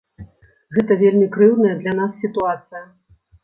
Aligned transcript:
Гэта 0.77 0.97
вельмі 1.03 1.29
крыўдная 1.37 1.75
для 1.85 1.93
нас 2.03 2.11
сітуацыя. 2.25 2.85